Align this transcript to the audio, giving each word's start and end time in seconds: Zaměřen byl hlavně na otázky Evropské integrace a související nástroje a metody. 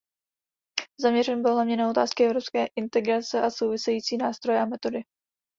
Zaměřen 1.01 1.41
byl 1.41 1.53
hlavně 1.55 1.77
na 1.77 1.89
otázky 1.89 2.25
Evropské 2.25 2.65
integrace 2.75 3.41
a 3.41 3.49
související 3.49 4.17
nástroje 4.17 4.59
a 4.59 4.65
metody. 4.65 5.03